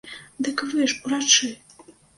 Дык 0.47 0.57
вы 0.71 0.87
ж 0.95 0.99
урачы! 1.05 1.51